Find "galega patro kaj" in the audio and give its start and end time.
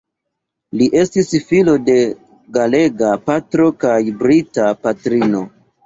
2.59-3.97